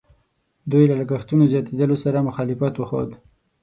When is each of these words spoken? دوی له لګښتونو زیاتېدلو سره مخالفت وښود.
دوی 0.71 0.83
له 0.89 0.95
لګښتونو 1.01 1.43
زیاتېدلو 1.51 1.95
سره 2.03 2.25
مخالفت 2.27 2.73
وښود. 2.77 3.09